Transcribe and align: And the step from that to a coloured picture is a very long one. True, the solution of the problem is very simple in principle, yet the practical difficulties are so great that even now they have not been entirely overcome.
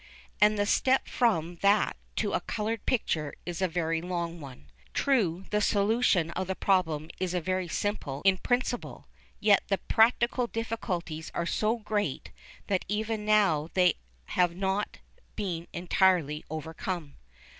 And 0.41 0.57
the 0.57 0.65
step 0.65 1.07
from 1.07 1.57
that 1.57 1.95
to 2.15 2.33
a 2.33 2.41
coloured 2.41 2.87
picture 2.87 3.35
is 3.45 3.61
a 3.61 3.67
very 3.67 4.01
long 4.01 4.39
one. 4.41 4.71
True, 4.95 5.45
the 5.51 5.61
solution 5.61 6.31
of 6.31 6.47
the 6.47 6.55
problem 6.55 7.11
is 7.19 7.35
very 7.35 7.67
simple 7.67 8.23
in 8.25 8.39
principle, 8.39 9.07
yet 9.39 9.61
the 9.67 9.77
practical 9.77 10.47
difficulties 10.47 11.29
are 11.35 11.45
so 11.45 11.77
great 11.77 12.31
that 12.65 12.83
even 12.87 13.25
now 13.27 13.69
they 13.75 13.93
have 14.25 14.55
not 14.55 14.97
been 15.35 15.67
entirely 15.71 16.43
overcome. 16.49 17.17